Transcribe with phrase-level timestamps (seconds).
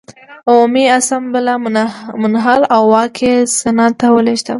[0.49, 1.53] عمومي اسامبله
[2.21, 4.49] منحل او واک یې سنا ته ولېږداوه.